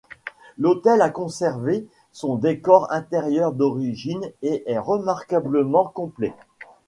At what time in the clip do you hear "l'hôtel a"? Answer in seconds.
0.57-1.11